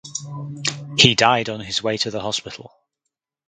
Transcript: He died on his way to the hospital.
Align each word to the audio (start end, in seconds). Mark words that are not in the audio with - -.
He 0.97 1.13
died 1.13 1.47
on 1.47 1.59
his 1.59 1.83
way 1.83 1.95
to 1.97 2.09
the 2.09 2.21
hospital. 2.21 2.73